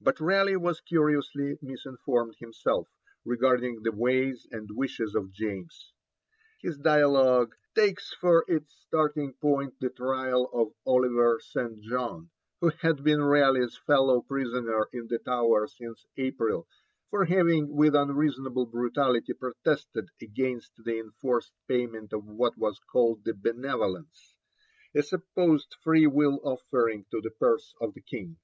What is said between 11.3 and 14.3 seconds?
St. John, who had been Raleigh's fellow